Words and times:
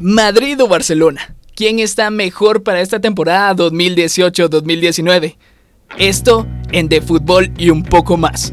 Madrid 0.00 0.62
o 0.62 0.68
Barcelona. 0.68 1.34
¿Quién 1.56 1.80
está 1.80 2.10
mejor 2.10 2.62
para 2.62 2.80
esta 2.80 3.00
temporada 3.00 3.52
2018-2019? 3.56 5.36
Esto 5.98 6.46
en 6.70 6.88
De 6.88 7.00
Fútbol 7.00 7.52
y 7.58 7.70
un 7.70 7.82
poco 7.82 8.16
más. 8.16 8.52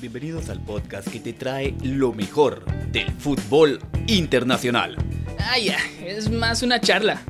Bienvenidos 0.00 0.48
al 0.48 0.60
podcast 0.60 1.06
que 1.06 1.20
te 1.20 1.32
trae 1.32 1.76
lo 1.84 2.12
mejor 2.12 2.64
del 2.90 3.12
fútbol 3.12 3.78
internacional. 4.08 4.96
Ah, 5.38 5.58
ya, 5.58 5.78
es 6.04 6.28
más 6.28 6.62
una 6.62 6.80
charla. 6.80 7.22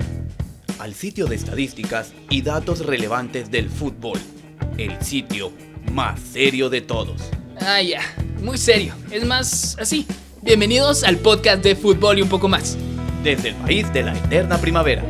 Al 0.79 0.95
sitio 0.95 1.27
de 1.27 1.37
estadísticas 1.37 2.15
y 2.31 2.41
datos 2.41 2.87
relevantes 2.87 3.51
del 3.51 3.69
fútbol. 3.69 4.19
El 4.79 4.99
sitio 5.03 5.53
más 5.93 6.21
serio 6.21 6.71
de 6.71 6.81
todos. 6.81 7.21
Ah, 7.61 7.83
ya, 7.83 8.01
muy 8.41 8.57
serio. 8.57 8.95
Es 9.11 9.27
más 9.27 9.77
así. 9.79 10.07
Bienvenidos 10.41 11.03
al 11.03 11.17
podcast 11.17 11.65
de 11.65 11.75
fútbol 11.75 12.19
y 12.19 12.23
un 12.23 12.29
poco 12.29 12.49
más. 12.49 12.79
Desde 13.25 13.49
el 13.49 13.55
país 13.57 13.93
de 13.93 14.05
la 14.05 14.17
eterna 14.17 14.57
primavera. 14.59 15.05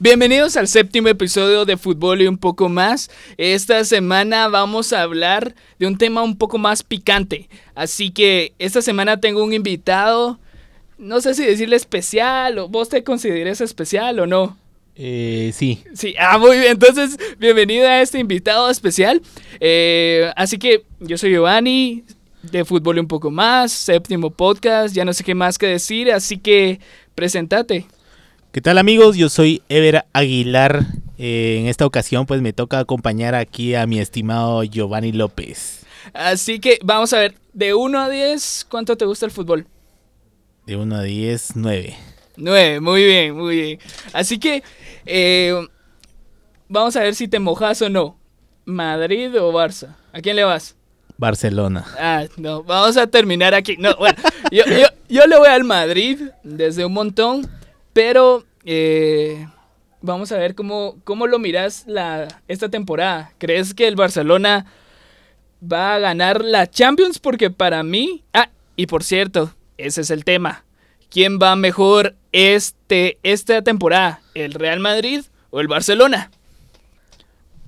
Bienvenidos 0.00 0.56
al 0.56 0.68
séptimo 0.68 1.08
episodio 1.08 1.66
de 1.66 1.76
Fútbol 1.76 2.22
y 2.22 2.28
un 2.28 2.38
poco 2.38 2.70
más. 2.70 3.10
Esta 3.36 3.84
semana 3.84 4.48
vamos 4.48 4.94
a 4.94 5.02
hablar 5.02 5.54
de 5.78 5.86
un 5.86 5.98
tema 5.98 6.22
un 6.22 6.38
poco 6.38 6.56
más 6.56 6.82
picante. 6.82 7.50
Así 7.74 8.10
que 8.10 8.54
esta 8.58 8.80
semana 8.80 9.20
tengo 9.20 9.44
un 9.44 9.52
invitado, 9.52 10.38
no 10.98 11.20
sé 11.20 11.34
si 11.34 11.44
decirle 11.44 11.76
especial 11.76 12.58
o 12.58 12.68
vos 12.68 12.88
te 12.88 13.04
consideres 13.04 13.60
especial 13.60 14.18
o 14.20 14.26
no. 14.26 14.58
Eh, 14.96 15.52
sí. 15.54 15.84
Sí, 15.94 16.14
ah, 16.18 16.38
muy 16.38 16.58
bien. 16.58 16.72
Entonces, 16.72 17.16
bienvenido 17.38 17.86
a 17.86 18.02
este 18.02 18.18
invitado 18.18 18.68
especial. 18.68 19.22
Eh, 19.60 20.30
así 20.36 20.58
que 20.58 20.84
yo 20.98 21.16
soy 21.16 21.30
Giovanni, 21.30 22.04
de 22.42 22.64
Fútbol 22.64 22.98
un 22.98 23.06
poco 23.06 23.30
más, 23.30 23.70
séptimo 23.70 24.30
podcast, 24.30 24.94
ya 24.94 25.04
no 25.04 25.12
sé 25.12 25.22
qué 25.22 25.36
más 25.36 25.56
que 25.56 25.66
decir, 25.66 26.10
así 26.10 26.38
que 26.38 26.80
presentate. 27.14 27.86
¿Qué 28.50 28.60
tal 28.60 28.78
amigos? 28.78 29.16
Yo 29.16 29.28
soy 29.28 29.62
Ever 29.68 30.04
Aguilar. 30.12 30.84
Eh, 31.16 31.58
en 31.60 31.66
esta 31.66 31.86
ocasión 31.86 32.26
pues 32.26 32.40
me 32.40 32.52
toca 32.52 32.78
acompañar 32.80 33.34
aquí 33.34 33.74
a 33.74 33.86
mi 33.86 34.00
estimado 34.00 34.64
Giovanni 34.64 35.12
López. 35.12 35.84
Así 36.12 36.58
que 36.58 36.78
vamos 36.82 37.12
a 37.12 37.18
ver, 37.18 37.34
de 37.52 37.74
1 37.74 38.00
a 38.00 38.08
10, 38.08 38.66
¿cuánto 38.68 38.96
te 38.96 39.04
gusta 39.04 39.26
el 39.26 39.32
fútbol? 39.32 39.66
De 40.68 40.76
1 40.76 40.96
a 40.96 41.02
10, 41.02 41.56
9. 41.56 41.96
9, 42.36 42.80
muy 42.80 43.02
bien, 43.02 43.34
muy 43.34 43.56
bien. 43.56 43.78
Así 44.12 44.38
que 44.38 44.62
eh, 45.06 45.66
vamos 46.68 46.94
a 46.94 47.00
ver 47.00 47.14
si 47.14 47.26
te 47.26 47.38
mojas 47.38 47.80
o 47.80 47.88
no. 47.88 48.18
¿Madrid 48.66 49.34
o 49.40 49.50
Barça? 49.50 49.96
¿A 50.12 50.20
quién 50.20 50.36
le 50.36 50.44
vas? 50.44 50.76
Barcelona. 51.16 51.86
Ah, 51.98 52.26
no, 52.36 52.62
vamos 52.64 52.98
a 52.98 53.06
terminar 53.06 53.54
aquí. 53.54 53.78
No, 53.78 53.96
bueno, 53.96 54.18
yo, 54.52 54.62
yo, 54.66 54.88
yo 55.08 55.26
le 55.26 55.38
voy 55.38 55.48
al 55.48 55.64
Madrid 55.64 56.20
desde 56.42 56.84
un 56.84 56.92
montón, 56.92 57.48
pero 57.94 58.44
eh, 58.66 59.48
vamos 60.02 60.32
a 60.32 60.36
ver 60.36 60.54
cómo, 60.54 60.98
cómo 61.04 61.26
lo 61.26 61.38
miras 61.38 61.84
la, 61.86 62.28
esta 62.46 62.68
temporada. 62.68 63.32
¿Crees 63.38 63.72
que 63.72 63.88
el 63.88 63.96
Barcelona 63.96 64.66
va 65.62 65.94
a 65.94 65.98
ganar 65.98 66.44
la 66.44 66.66
Champions? 66.66 67.18
Porque 67.18 67.48
para 67.48 67.82
mí... 67.82 68.22
Ah, 68.34 68.50
y 68.76 68.86
por 68.86 69.02
cierto, 69.02 69.54
ese 69.78 70.02
es 70.02 70.10
el 70.10 70.24
tema. 70.24 70.64
¿Quién 71.10 71.38
va 71.38 71.56
mejor 71.56 72.16
este, 72.32 73.18
esta 73.22 73.62
temporada? 73.62 74.20
¿El 74.34 74.52
Real 74.52 74.80
Madrid 74.80 75.22
o 75.50 75.60
el 75.60 75.68
Barcelona? 75.68 76.30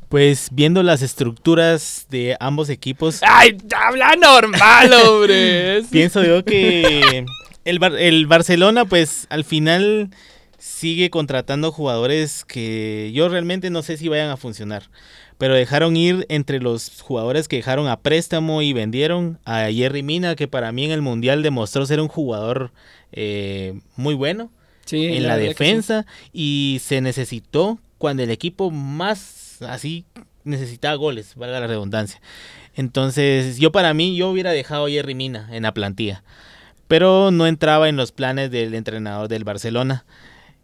Pues 0.09 0.49
viendo 0.51 0.83
las 0.83 1.03
estructuras 1.03 2.07
de 2.11 2.37
ambos 2.41 2.69
equipos, 2.69 3.21
¡Ay, 3.23 3.57
habla 3.75 4.17
normal, 4.17 4.93
hombre! 4.93 5.83
pienso 5.91 6.25
yo 6.25 6.45
que 6.45 7.25
el, 7.65 7.79
Bar- 7.79 7.97
el 7.97 8.27
Barcelona 8.27 8.85
pues 8.85 9.27
al 9.31 9.45
final 9.45 10.11
sigue 10.59 11.11
contratando 11.11 11.71
jugadores 11.71 12.45
que 12.45 13.13
yo 13.15 13.29
realmente 13.29 13.71
no 13.71 13.83
sé 13.83 13.97
si 13.97 14.09
vayan 14.09 14.31
a 14.31 14.37
funcionar. 14.37 14.91
Pero 15.41 15.55
dejaron 15.55 15.97
ir 15.97 16.27
entre 16.29 16.61
los 16.61 17.01
jugadores 17.01 17.49
que 17.49 17.57
dejaron 17.57 17.89
a 17.89 17.99
préstamo 18.01 18.61
y 18.61 18.75
vendieron 18.75 19.39
a 19.47 19.69
Jerry 19.73 20.03
Mina, 20.03 20.37
que 20.37 20.47
para 20.49 20.71
mí 20.71 20.85
en 20.85 20.91
el 20.91 21.01
Mundial 21.01 21.43
demostró 21.43 21.87
ser 21.87 21.99
un 21.99 22.09
jugador 22.09 22.73
eh, 23.11 23.81
muy 23.97 24.13
bueno 24.13 24.51
Sí, 24.85 25.07
en 25.07 25.27
la, 25.27 25.37
sí. 25.39 25.43
defensa 25.45 26.05
y 26.35 26.79
se 26.85 27.01
necesitó 27.01 27.79
cuando 27.97 28.23
el 28.23 28.31
equipo 28.31 28.71
más 28.71 29.63
así 29.63 30.05
necesitaba 30.45 30.95
goles, 30.97 31.35
valga 31.37 31.59
la 31.61 31.67
redundancia. 31.67 32.21
Entonces, 32.75 33.57
yo 33.59 33.73
para 33.73 33.95
mí, 33.95 34.17
yo 34.17 34.29
hubiera 34.29 34.53
dejado 34.53 34.87
a 34.87 34.91
Jerry 34.91 35.15
Mina 35.15 35.49
en 35.53 35.63
la 35.63 35.73
plantilla, 35.73 36.23
pero 36.87 37.31
no 37.31 37.47
entraba 37.47 37.89
en 37.89 37.97
los 37.97 38.13
planes 38.13 38.51
del 38.51 38.75
entrenador 38.75 39.29
del 39.29 39.45
Barcelona. 39.45 40.05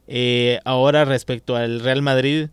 Eh, 0.07 0.61
ahora, 0.67 1.07
respecto 1.07 1.57
al 1.57 1.81
Real 1.81 2.03
Madrid, 2.03 2.49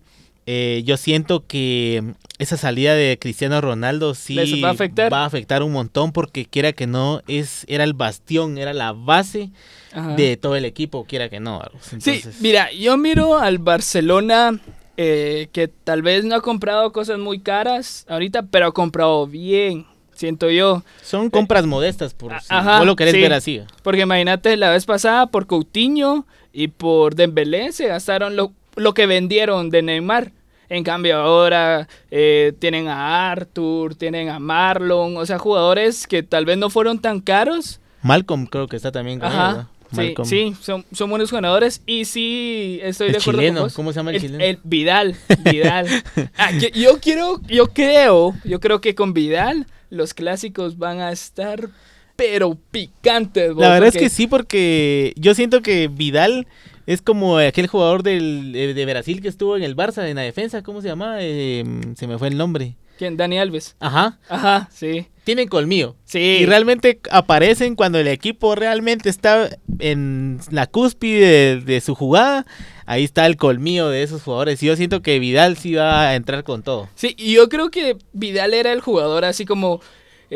eh, 0.46 0.84
yo 0.86 0.98
siento 0.98 1.46
que 1.48 2.04
esa 2.38 2.58
salida 2.58 2.96
de 2.96 3.18
Cristiano 3.20 3.62
Ronaldo 3.62 4.14
sí 4.14 4.36
¿Les 4.36 4.64
va 4.64 4.70
a 4.70 4.72
afectar? 4.72 5.12
va 5.12 5.24
a 5.24 5.26
afectar 5.26 5.64
un 5.64 5.72
montón 5.72 6.12
porque 6.12 6.46
quiera 6.46 6.74
que 6.74 6.88
no, 6.88 7.22
es, 7.28 7.66
era 7.68 7.84
el 7.84 7.94
bastión, 7.94 8.58
era 8.58 8.74
la 8.74 8.92
base 8.92 9.52
Ajá. 9.94 10.16
de 10.16 10.36
todo 10.38 10.56
el 10.56 10.66
equipo, 10.66 11.06
quiera 11.06 11.30
que 11.30 11.40
no. 11.40 11.62
Argus. 11.62 11.82
Sí, 11.84 11.96
Entonces, 11.96 12.42
mira, 12.42 12.72
yo 12.72 12.98
miro 12.98 13.38
al 13.38 13.60
Barcelona 13.60 14.60
eh, 14.98 15.48
que 15.54 15.68
tal 15.70 16.02
vez 16.02 16.26
no 16.26 16.36
ha 16.36 16.42
comprado 16.42 16.92
cosas 16.92 17.20
muy 17.20 17.40
caras 17.40 18.06
ahorita, 18.10 18.44
pero 18.44 18.68
ha 18.68 18.72
comprado 18.74 19.26
bien, 19.26 19.86
siento 20.14 20.50
yo. 20.50 20.84
son 21.02 21.30
compras 21.30 21.66
modestas, 21.66 22.14
por 22.14 22.32
si 22.42 22.48
ajá, 22.50 22.80
vos 22.80 22.88
lo 22.88 22.96
querés 22.96 23.14
sí. 23.14 23.22
ver 23.22 23.34
así. 23.34 23.62
Porque 23.82 24.02
imagínate, 24.02 24.58
la 24.58 24.70
vez 24.72 24.86
pasada 24.86 25.28
por 25.28 25.48
Coutinho 25.48 26.26
y 26.52 26.68
por 26.68 27.16
Dembélé 27.16 27.72
se 27.72 27.88
gastaron 27.88 28.36
lo, 28.36 28.52
lo 28.76 28.94
que 28.94 29.06
vendieron 29.06 29.70
de 29.70 29.82
Neymar. 29.82 30.32
En 30.70 30.84
cambio 30.84 31.18
ahora 31.18 31.88
eh, 32.10 32.54
tienen 32.58 32.88
a 32.88 33.32
Arthur, 33.32 33.96
tienen 33.96 34.30
a 34.30 34.40
Marlon, 34.40 35.18
o 35.18 35.26
sea, 35.26 35.38
jugadores 35.38 36.08
que 36.08 36.24
tal 36.24 36.46
vez 36.46 36.58
no 36.58 36.70
fueron 36.70 37.00
tan 37.00 37.20
caros, 37.20 37.80
Malcolm 38.02 38.46
creo 38.48 38.68
que 38.68 38.76
está 38.76 38.92
también 38.92 39.20
con 39.20 39.32
él, 39.32 39.38
Ajá. 39.38 39.48
¿verdad? 39.92 40.24
Sí, 40.24 40.56
son, 40.60 40.84
son 40.92 41.10
buenos 41.10 41.30
jugadores 41.30 41.84
y 41.86 42.06
sí 42.06 42.80
estoy 42.82 43.08
El 43.08 43.14
de 43.14 43.20
acuerdo 43.20 43.40
chileno, 43.42 43.60
con 43.60 43.66
vos. 43.68 43.74
¿cómo 43.76 43.94
se 43.94 44.00
llama 44.00 44.12
el 44.12 44.22
chileno? 44.22 44.44
El 44.44 44.60
Vidal, 44.64 45.16
Vidal. 45.44 45.88
Ah, 46.38 46.50
yo 46.52 47.00
quiero, 47.00 47.40
yo 47.48 47.68
creo, 47.68 48.34
yo 48.44 48.60
creo 48.60 48.82
que 48.82 48.96
con 48.96 49.14
Vidal 49.14 49.68
los 49.92 50.16
clásicos 50.16 50.80
van 50.80 51.00
a 51.00 51.12
estar 51.12 51.70
pero 52.16 52.58
picantes. 52.72 53.54
vos, 53.54 53.62
La 53.62 53.70
verdad 53.70 53.90
es 53.90 53.98
que 53.98 54.10
sí, 54.10 54.26
porque 54.28 55.14
yo 55.16 55.36
siento 55.36 55.62
que 55.62 55.88
Vidal 55.88 56.48
es 56.86 57.02
como 57.02 57.38
aquel 57.38 57.68
jugador 57.68 58.04
del, 58.04 58.52
de, 58.54 58.74
de 58.74 58.86
Brasil 58.86 59.22
que 59.22 59.28
estuvo 59.28 59.56
en 59.58 59.64
el 59.64 59.76
Barça 59.76 60.08
en 60.08 60.16
la 60.16 60.22
defensa, 60.24 60.64
¿cómo 60.64 60.82
se 60.82 60.88
llama? 60.88 61.18
Eh, 61.20 61.64
se 61.96 62.08
me 62.08 62.18
fue 62.18 62.28
el 62.30 62.38
nombre. 62.38 62.76
¿Quién? 62.98 63.18
Dani 63.18 63.40
Alves. 63.40 63.76
Ajá, 63.80 64.20
Ajá, 64.30 64.70
sí. 64.72 65.08
tienen 65.24 65.48
colmillo. 65.48 65.96
Sí. 66.06 66.20
Y 66.42 66.46
realmente 66.46 67.00
aparecen 67.10 67.76
cuando 67.76 67.98
el 67.98 68.08
equipo 68.08 68.54
realmente 68.54 69.10
está 69.10 69.50
en 69.80 70.40
la 70.52 70.68
cúspide 70.68 71.56
de, 71.58 71.62
de 71.62 71.82
su 71.82 71.96
jugada. 71.96 72.46
Ahí 72.86 73.04
está 73.04 73.26
el 73.26 73.36
colmillo 73.36 73.90
de 73.90 74.04
esos 74.04 74.22
jugadores. 74.22 74.62
Y 74.62 74.68
yo 74.68 74.76
siento 74.76 75.02
que 75.02 75.18
Vidal 75.18 75.58
sí 75.58 75.74
va 75.74 76.10
a 76.10 76.16
entrar 76.16 76.44
con 76.44 76.62
todo. 76.62 76.88
Sí, 76.94 77.16
y 77.18 77.34
yo 77.34 77.50
creo 77.50 77.72
que 77.72 77.98
Vidal 78.14 78.54
era 78.54 78.72
el 78.72 78.82
jugador 78.82 79.26
así 79.26 79.44
como 79.46 79.82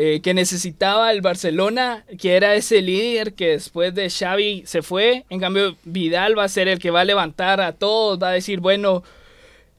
eh, 0.00 0.20
que 0.20 0.32
necesitaba 0.32 1.10
el 1.10 1.22
Barcelona, 1.22 2.04
que 2.20 2.36
era 2.36 2.54
ese 2.54 2.82
líder 2.82 3.34
que 3.34 3.48
después 3.48 3.92
de 3.96 4.08
Xavi 4.08 4.62
se 4.64 4.80
fue. 4.80 5.24
En 5.28 5.40
cambio, 5.40 5.76
Vidal 5.82 6.38
va 6.38 6.44
a 6.44 6.48
ser 6.48 6.68
el 6.68 6.78
que 6.78 6.92
va 6.92 7.00
a 7.00 7.04
levantar 7.04 7.60
a 7.60 7.72
todos, 7.72 8.22
va 8.22 8.28
a 8.28 8.32
decir, 8.32 8.60
bueno, 8.60 9.02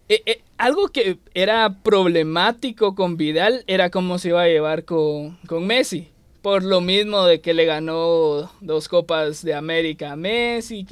eh, 0.09 0.21
eh, 0.25 0.41
algo 0.57 0.89
que 0.89 1.19
era 1.33 1.73
problemático 1.83 2.95
con 2.95 3.15
Vidal 3.15 3.63
era 3.65 3.89
cómo 3.89 4.17
se 4.17 4.27
iba 4.27 4.41
a 4.41 4.47
llevar 4.47 4.83
con, 4.83 5.37
con 5.47 5.65
Messi. 5.65 6.09
Por 6.41 6.65
lo 6.65 6.81
mismo 6.81 7.23
de 7.23 7.39
que 7.39 7.53
le 7.53 7.63
ganó 7.63 8.51
dos 8.59 8.89
copas 8.89 9.41
de 9.41 9.53
América 9.53 10.11
a 10.11 10.15
Messi, 10.17 10.85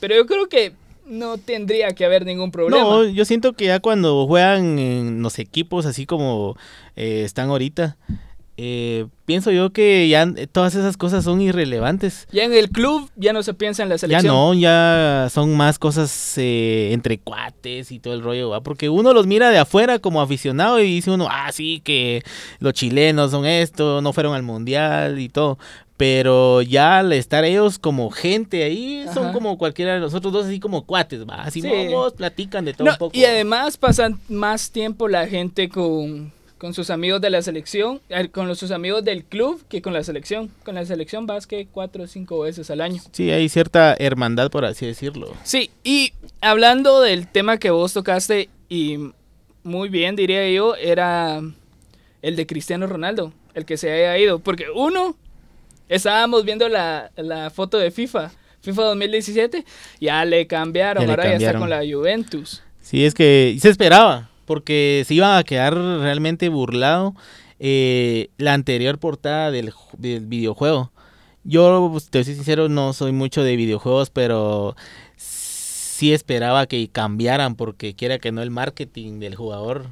pero 0.00 0.14
yo 0.16 0.24
creo 0.24 0.48
que 0.48 0.72
no 1.04 1.36
tendría 1.36 1.90
que 1.90 2.06
haber 2.06 2.24
ningún 2.24 2.50
problema. 2.50 2.82
No, 2.82 3.04
yo 3.04 3.26
siento 3.26 3.52
que 3.52 3.66
ya 3.66 3.80
cuando 3.80 4.26
juegan 4.26 4.78
en 4.78 5.20
los 5.20 5.38
equipos 5.38 5.84
así 5.84 6.06
como 6.06 6.56
están 6.94 7.50
ahorita, 7.50 7.98
eh, 8.58 9.06
pienso 9.26 9.50
yo 9.50 9.70
que 9.70 10.08
ya 10.08 10.26
todas 10.52 10.74
esas 10.74 10.96
cosas 10.96 11.24
son 11.24 11.40
irrelevantes. 11.42 12.26
Ya 12.32 12.44
en 12.44 12.54
el 12.54 12.70
club 12.70 13.10
ya 13.16 13.32
no 13.32 13.42
se 13.42 13.52
piensa 13.54 13.82
en 13.82 13.88
la 13.90 13.96
Ya 13.96 13.98
selección. 13.98 14.34
no, 14.34 14.54
ya 14.54 15.28
son 15.30 15.56
más 15.56 15.78
cosas 15.78 16.34
eh, 16.38 16.90
entre 16.92 17.18
cuates 17.18 17.92
y 17.92 17.98
todo 17.98 18.14
el 18.14 18.22
rollo, 18.22 18.48
¿va? 18.50 18.62
Porque 18.62 18.88
uno 18.88 19.12
los 19.12 19.26
mira 19.26 19.50
de 19.50 19.58
afuera 19.58 19.98
como 19.98 20.22
aficionado 20.22 20.80
y 20.80 20.84
dice 20.86 21.10
uno, 21.10 21.28
ah, 21.30 21.50
sí, 21.52 21.80
que 21.84 22.22
los 22.58 22.72
chilenos 22.72 23.30
son 23.30 23.44
esto, 23.46 24.00
no 24.00 24.12
fueron 24.12 24.34
al 24.34 24.42
mundial 24.42 25.18
y 25.20 25.28
todo. 25.28 25.58
Pero 25.98 26.60
ya 26.60 26.98
al 26.98 27.12
estar 27.14 27.44
ellos 27.46 27.78
como 27.78 28.10
gente 28.10 28.62
ahí, 28.64 29.06
son 29.14 29.32
como 29.32 29.56
cualquiera 29.56 29.94
de 29.94 30.00
nosotros 30.00 30.30
dos, 30.30 30.44
así 30.46 30.60
como 30.60 30.84
cuates, 30.84 31.26
¿va? 31.26 31.36
Así 31.44 31.62
Sí. 31.62 31.68
vamos, 31.70 32.12
platican 32.12 32.66
de 32.66 32.74
todo 32.74 32.84
No, 32.84 32.92
un 32.92 32.98
poco. 32.98 33.16
y 33.18 33.24
además 33.24 33.78
pasan 33.78 34.20
más 34.28 34.70
tiempo 34.70 35.08
la 35.08 35.26
gente 35.26 35.70
con, 35.70 36.32
con 36.58 36.72
sus 36.72 36.90
amigos 36.90 37.20
de 37.20 37.30
la 37.30 37.42
selección, 37.42 38.00
con 38.32 38.48
los, 38.48 38.58
sus 38.58 38.70
amigos 38.70 39.04
del 39.04 39.24
club 39.24 39.62
que 39.68 39.82
con 39.82 39.92
la 39.92 40.02
selección. 40.02 40.50
Con 40.64 40.74
la 40.74 40.84
selección 40.86 41.26
vas 41.26 41.46
que 41.46 41.66
cuatro 41.66 42.04
o 42.04 42.06
cinco 42.06 42.40
veces 42.40 42.70
al 42.70 42.80
año. 42.80 43.02
Sí, 43.12 43.30
hay 43.30 43.48
cierta 43.48 43.94
hermandad, 43.98 44.50
por 44.50 44.64
así 44.64 44.86
decirlo. 44.86 45.34
Sí, 45.44 45.70
y 45.84 46.12
hablando 46.40 47.00
del 47.02 47.28
tema 47.28 47.58
que 47.58 47.70
vos 47.70 47.92
tocaste, 47.92 48.48
y 48.68 48.98
muy 49.62 49.88
bien 49.88 50.16
diría 50.16 50.48
yo, 50.50 50.74
era 50.76 51.40
el 52.22 52.36
de 52.36 52.46
Cristiano 52.46 52.86
Ronaldo, 52.86 53.32
el 53.54 53.64
que 53.66 53.76
se 53.76 53.92
haya 53.92 54.16
ido. 54.18 54.38
Porque 54.38 54.66
uno, 54.74 55.14
estábamos 55.88 56.44
viendo 56.44 56.68
la, 56.68 57.10
la 57.16 57.50
foto 57.50 57.76
de 57.78 57.90
FIFA, 57.90 58.30
FIFA 58.62 58.82
2017, 58.82 59.64
ya 60.00 60.24
le 60.24 60.46
cambiaron, 60.46 61.02
Ya 61.02 61.06
le 61.06 61.12
ahora 61.12 61.24
ya 61.24 61.30
está 61.36 61.52
cambiaron. 61.52 61.60
con 61.60 61.70
la 61.70 61.94
Juventus. 61.96 62.62
Sí, 62.80 63.04
es 63.04 63.14
que 63.14 63.56
se 63.60 63.68
esperaba, 63.68 64.30
porque 64.46 65.04
se 65.06 65.14
iba 65.14 65.36
a 65.36 65.44
quedar 65.44 65.74
realmente 65.74 66.48
burlado 66.48 67.14
eh, 67.58 68.30
la 68.38 68.54
anterior 68.54 68.98
portada 68.98 69.50
del, 69.50 69.72
ju- 69.72 69.96
del 69.98 70.26
videojuego. 70.26 70.90
Yo, 71.44 71.88
pues, 71.92 72.08
te 72.10 72.24
soy 72.24 72.34
sincero, 72.34 72.68
no 72.68 72.92
soy 72.92 73.12
mucho 73.12 73.42
de 73.42 73.56
videojuegos, 73.56 74.10
pero 74.10 74.74
sí 75.16 76.12
esperaba 76.12 76.66
que 76.66 76.88
cambiaran, 76.88 77.54
porque 77.54 77.94
quiera 77.94 78.18
que 78.18 78.32
no 78.32 78.42
el 78.42 78.50
marketing 78.50 79.18
del 79.18 79.34
jugador 79.34 79.86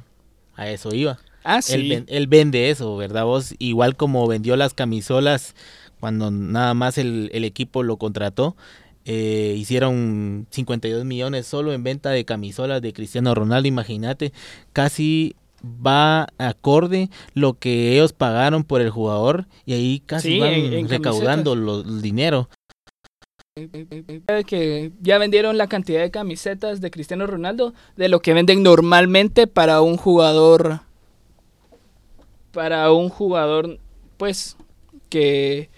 a 0.55 0.69
eso 0.69 0.93
iba. 0.93 1.19
Ah, 1.43 1.61
sí. 1.61 2.03
él 2.07 2.27
vende 2.27 2.69
eso, 2.71 2.95
¿verdad 2.97 3.25
vos? 3.25 3.53
Igual 3.59 3.95
como 3.95 4.27
vendió 4.27 4.55
las 4.55 4.73
camisolas 4.73 5.55
cuando 5.99 6.31
nada 6.31 6.73
más 6.73 6.97
el, 6.97 7.29
el 7.33 7.43
equipo 7.43 7.83
lo 7.83 7.97
contrató. 7.97 8.55
Eh, 9.05 9.55
hicieron 9.57 10.47
52 10.49 11.05
millones 11.05 11.45
solo 11.47 11.73
en 11.73 11.83
venta 11.83 12.09
de 12.09 12.25
camisolas 12.25 12.81
de 12.81 12.91
Cristiano 12.93 13.33
Ronaldo, 13.35 13.67
imagínate. 13.67 14.33
Casi 14.73 15.35
va 15.63 16.27
acorde 16.37 17.09
lo 17.33 17.53
que 17.53 17.93
ellos 17.93 18.13
pagaron 18.13 18.63
por 18.63 18.81
el 18.81 18.89
jugador 18.89 19.47
y 19.65 19.73
ahí 19.73 20.01
casi 20.05 20.33
Sí, 20.33 20.39
van 20.39 20.49
en- 20.53 20.73
en 20.73 20.89
recaudando 20.89 21.55
lo- 21.55 21.81
el 21.81 22.01
dinero. 22.01 22.49
que 24.47 24.91
ya 25.01 25.17
vendieron 25.17 25.57
la 25.57 25.67
cantidad 25.67 26.01
de 26.01 26.11
camisetas 26.11 26.81
de 26.81 26.91
Cristiano 26.91 27.25
Ronaldo 27.25 27.73
de 27.95 28.09
lo 28.09 28.19
que 28.19 28.33
venden 28.33 28.63
normalmente 28.63 29.47
para 29.47 29.81
un 29.81 29.95
jugador 29.97 30.81
para 32.51 32.91
un 32.91 33.09
jugador 33.09 33.79
pues 34.17 34.57
que 35.09 35.69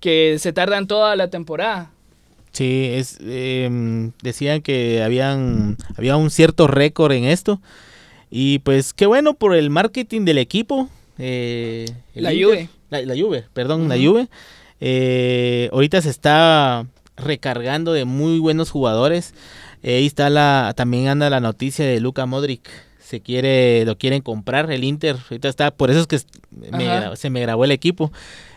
que 0.00 0.36
se 0.38 0.52
tardan 0.52 0.86
toda 0.86 1.16
la 1.16 1.28
temporada. 1.30 1.90
Sí, 2.54 2.88
es, 2.92 3.18
em, 3.20 4.12
decían 4.22 4.62
que 4.62 5.02
habían, 5.02 5.76
había 5.96 6.16
un 6.16 6.30
cierto 6.30 6.66
récord 6.66 7.12
en 7.12 7.24
esto. 7.24 7.60
Y 8.30 8.60
pues 8.60 8.94
qué 8.94 9.06
bueno 9.06 9.34
por 9.34 9.54
el 9.54 9.68
marketing 9.70 10.24
del 10.24 10.38
equipo. 10.38 10.88
eh, 11.18 11.86
La 12.14 12.30
Juve. 12.30 12.68
La, 12.90 13.02
la 13.02 13.14
Juve, 13.14 13.44
perdón, 13.52 13.88
la. 13.88 13.96
Juve. 13.96 14.28
Eh, 14.80 15.68
ahorita 15.72 16.00
se 16.00 16.10
está 16.10 16.86
recargando 17.16 17.92
de 17.92 18.04
muy 18.04 18.38
buenos 18.38 18.70
jugadores. 18.70 19.34
Eh, 19.82 19.96
ahí 19.96 20.06
está 20.06 20.30
la, 20.30 20.74
también 20.76 21.08
anda 21.08 21.28
la 21.30 21.40
noticia 21.40 21.84
de 21.84 22.00
Luka 22.00 22.24
Modric. 22.26 22.68
Se 23.00 23.20
quiere, 23.20 23.84
lo 23.84 23.98
quieren 23.98 24.22
comprar 24.22 24.70
el 24.70 24.82
Inter. 24.84 25.16
Ahorita 25.28 25.48
está, 25.48 25.70
por 25.72 25.90
eso 25.90 26.00
es 26.00 26.06
que 26.06 26.18
me 26.70 27.16
se 27.16 27.30
me 27.30 27.40
grabó 27.40 27.64
el 27.64 27.70
equipo. 27.72 28.12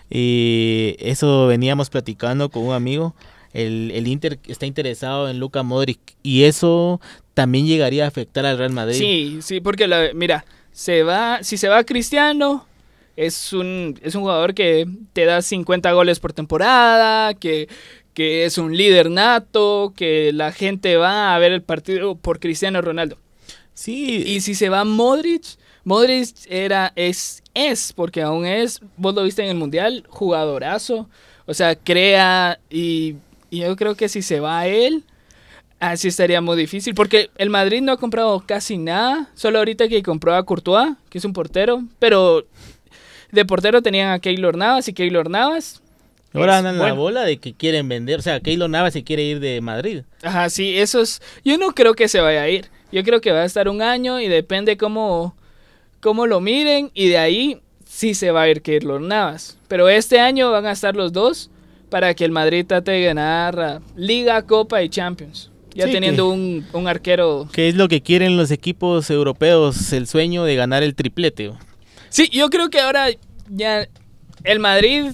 Y 0.10 0.96
eso 1.00 1.48
veníamos 1.48 1.90
platicando 1.90 2.50
con 2.50 2.64
un 2.64 2.74
amigo. 2.74 3.14
El, 3.58 3.92
el 3.94 4.08
Inter 4.08 4.40
está 4.48 4.66
interesado 4.68 5.30
en 5.30 5.40
Luka 5.40 5.64
Modric. 5.64 6.00
Y 6.22 6.44
eso 6.44 7.02
también 7.34 7.66
llegaría 7.66 8.06
a 8.06 8.08
afectar 8.08 8.46
al 8.46 8.58
Real 8.58 8.72
Madrid. 8.72 8.98
Sí, 8.98 9.40
sí, 9.42 9.60
porque 9.62 9.88
la, 9.88 10.10
mira, 10.14 10.46
se 10.72 11.02
va, 11.02 11.40
si 11.42 11.58
se 11.58 11.68
va 11.68 11.84
Cristiano, 11.84 12.68
es 13.16 13.54
un, 13.54 14.00
es 14.04 14.14
un 14.14 14.22
jugador 14.22 14.54
que 14.54 14.88
te 15.14 15.26
da 15.26 15.42
50 15.42 15.92
goles 15.92 16.20
por 16.20 16.34
temporada, 16.34 17.34
que, 17.34 17.68
que 18.14 18.46
es 18.46 18.60
un 18.60 18.78
líder 18.78 19.10
nato, 19.10 19.92
que 19.96 20.32
la 20.34 20.52
gente 20.52 20.96
va 20.98 21.36
a 21.36 21.40
ver 21.40 21.52
el 21.52 21.64
partido 21.64 22.16
por 22.16 22.40
Cristiano 22.40 22.82
Ronaldo. 22.82 23.18
Sí, 23.74 24.24
Y 24.26 24.42
si 24.42 24.54
se 24.56 24.70
va 24.70 24.84
Modric, 24.84 25.44
Modric 25.84 26.30
era, 26.50 26.94
es, 26.96 27.42
es, 27.54 27.94
porque 27.94 28.22
aún 28.22 28.46
es, 28.46 28.82
vos 28.98 29.16
lo 29.16 29.24
viste 29.24 29.44
en 29.44 29.50
el 29.50 29.56
Mundial, 29.56 30.04
jugadorazo, 30.10 31.10
o 31.46 31.54
sea, 31.54 31.76
crea 31.76 32.60
y, 32.70 33.16
y 33.50 33.60
yo 33.60 33.76
creo 33.76 33.96
que 33.96 34.10
si 34.10 34.22
se 34.22 34.40
va 34.40 34.68
él, 34.68 35.04
así 35.80 36.08
estaría 36.08 36.42
muy 36.42 36.58
difícil, 36.58 36.94
porque 36.96 37.30
el 37.38 37.50
Madrid 37.50 37.82
no 37.82 37.92
ha 37.92 37.98
comprado 37.98 38.44
casi 38.46 38.78
nada, 38.78 39.30
solo 39.36 39.60
ahorita 39.60 39.88
que 39.88 40.04
compró 40.04 40.36
a 40.36 40.44
Courtois, 40.44 40.96
que 41.10 41.18
es 41.18 41.26
un 41.26 41.34
portero, 41.34 41.84
pero 42.00 42.46
de 43.32 43.46
portero 43.46 43.82
tenían 43.82 44.12
a 44.12 44.20
Keylor 44.20 44.58
Navas 44.58 44.88
y 44.88 44.94
Keylor 44.94 45.30
Navas. 45.30 45.82
ahora 46.34 46.60
andan 46.60 46.78
la 46.78 46.86
bueno. 46.86 46.96
bola 46.96 47.24
de 47.24 47.38
que 47.38 47.54
quieren 47.54 47.88
vender. 47.90 48.20
O 48.20 48.22
sea, 48.22 48.40
Keylor 48.40 48.70
Navas 48.70 48.94
se 48.94 49.04
quiere 49.04 49.24
ir 49.24 49.40
de 49.40 49.62
Madrid. 49.62 50.04
Ajá, 50.24 50.50
sí, 50.50 50.78
eso 50.78 51.02
es. 51.02 51.22
Yo 51.44 51.58
no 51.58 51.74
creo 51.74 51.94
que 51.94 52.08
se 52.08 52.22
vaya 52.22 52.42
a 52.42 52.50
ir. 52.50 52.70
Yo 52.92 53.04
creo 53.04 53.22
que 53.22 53.32
va 53.32 53.42
a 53.42 53.46
estar 53.46 53.68
un 53.68 53.82
año 53.82 54.20
y 54.20 54.28
depende 54.28 54.78
cómo, 54.78 55.36
cómo 56.00 56.26
lo 56.26 56.40
miren. 56.40 56.92
Y 56.94 57.10
de 57.10 57.18
ahí 57.18 57.62
sí 57.86 58.14
se 58.14 58.32
va 58.32 58.44
a 58.44 58.50
ir 58.50 58.62
Keylor 58.62 59.02
Navas. 59.02 59.58
Pero 59.68 59.90
este 59.90 60.20
año 60.20 60.52
van 60.52 60.66
a 60.66 60.72
estar 60.72 60.96
los 60.96 61.12
dos 61.12 61.50
para 61.90 62.14
que 62.14 62.26
el 62.26 62.32
Madrid 62.32 62.66
trate 62.66 62.92
de 62.92 63.06
ganar 63.06 63.60
ah, 63.60 63.82
Liga, 63.96 64.42
Copa 64.44 64.82
y 64.84 64.90
Champions. 64.90 65.52
Ya 65.74 65.86
Sí, 65.86 65.92
teniendo 65.92 66.30
un, 66.30 66.66
un 66.74 66.88
arquero. 66.88 67.48
¿Qué 67.52 67.70
es 67.70 67.76
lo 67.76 67.88
que 67.88 68.02
quieren 68.02 68.36
los 68.36 68.50
equipos 68.50 69.10
europeos? 69.12 69.94
El 69.94 70.08
sueño 70.08 70.44
de 70.44 70.56
ganar 70.56 70.82
el 70.82 70.96
triplete. 70.96 71.52
Sí, 72.10 72.30
yo 72.30 72.50
creo 72.50 72.70
que 72.70 72.80
ahora 72.80 73.08
ya 73.48 73.88
el 74.44 74.60
Madrid 74.60 75.12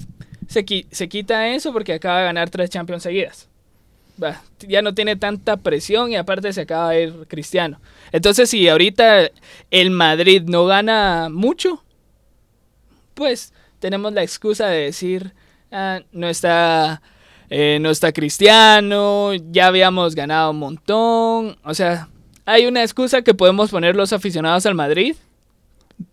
se, 0.48 0.64
se 0.90 1.08
quita 1.08 1.48
eso 1.48 1.72
porque 1.72 1.92
acaba 1.92 2.20
de 2.20 2.24
ganar 2.24 2.48
tres 2.50 2.70
Champions 2.70 3.02
seguidas. 3.02 3.48
Ya 4.60 4.80
no 4.80 4.94
tiene 4.94 5.16
tanta 5.16 5.56
presión 5.56 6.12
y 6.12 6.16
aparte 6.16 6.52
se 6.52 6.62
acaba 6.62 6.90
de 6.90 7.02
ir 7.02 7.14
Cristiano. 7.28 7.80
Entonces, 8.12 8.48
si 8.48 8.68
ahorita 8.68 9.30
el 9.70 9.90
Madrid 9.90 10.42
no 10.46 10.66
gana 10.66 11.28
mucho, 11.30 11.82
pues 13.14 13.52
tenemos 13.80 14.12
la 14.12 14.22
excusa 14.22 14.68
de 14.68 14.84
decir, 14.84 15.32
"Ah, 15.74 16.00
no 16.12 16.28
está, 16.28 17.02
eh, 17.50 17.78
no 17.80 17.90
está 17.90 18.12
Cristiano, 18.12 19.32
ya 19.50 19.66
habíamos 19.66 20.14
ganado 20.14 20.50
un 20.52 20.58
montón. 20.58 21.56
O 21.64 21.74
sea, 21.74 22.08
hay 22.46 22.66
una 22.66 22.82
excusa 22.82 23.22
que 23.22 23.34
podemos 23.34 23.70
poner 23.70 23.96
los 23.96 24.12
aficionados 24.12 24.64
al 24.66 24.74
Madrid. 24.74 25.16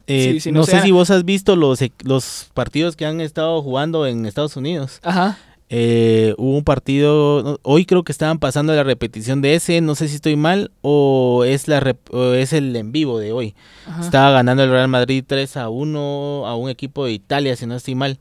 Eh, 0.07 0.39
Sí, 0.39 0.51
no 0.51 0.59
no 0.59 0.65
sé 0.65 0.81
si 0.81 0.91
vos 0.91 1.09
has 1.09 1.25
visto 1.25 1.55
los, 1.55 1.81
e- 1.81 1.91
los 2.03 2.49
partidos 2.53 2.95
que 2.95 3.05
han 3.05 3.21
estado 3.21 3.61
jugando 3.61 4.05
en 4.05 4.25
Estados 4.25 4.55
Unidos. 4.55 4.99
Ajá. 5.03 5.37
Eh, 5.73 6.35
hubo 6.37 6.57
un 6.57 6.63
partido, 6.65 7.57
hoy 7.63 7.85
creo 7.85 8.03
que 8.03 8.11
estaban 8.11 8.39
pasando 8.39 8.75
la 8.75 8.83
repetición 8.83 9.41
de 9.41 9.55
ese, 9.55 9.79
no 9.79 9.95
sé 9.95 10.09
si 10.09 10.15
estoy 10.15 10.35
mal 10.35 10.69
o 10.81 11.43
es, 11.45 11.69
la 11.69 11.79
rep- 11.79 12.09
o 12.11 12.33
es 12.33 12.51
el 12.51 12.75
en 12.75 12.91
vivo 12.91 13.19
de 13.19 13.31
hoy. 13.31 13.55
ajá. 13.87 14.01
Estaba 14.01 14.31
ganando 14.31 14.63
el 14.63 14.69
Real 14.69 14.89
Madrid 14.89 15.23
3 15.25 15.55
a 15.57 15.69
1 15.69 16.43
a 16.45 16.55
un 16.57 16.69
equipo 16.69 17.05
de 17.05 17.13
Italia, 17.13 17.55
si 17.55 17.65
no 17.67 17.75
estoy 17.75 17.95
mal. 17.95 18.19